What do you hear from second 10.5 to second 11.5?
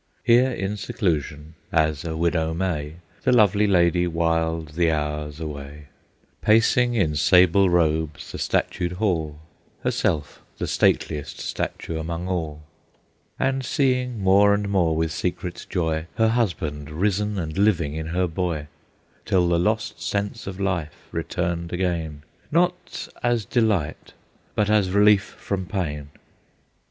the stateliest